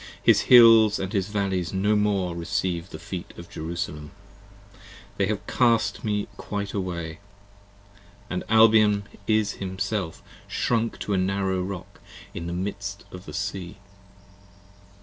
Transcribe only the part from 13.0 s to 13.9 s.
of the sea!